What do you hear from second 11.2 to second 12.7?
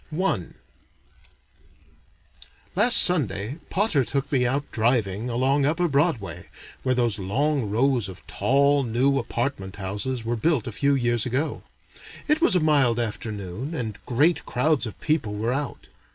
ago. It was a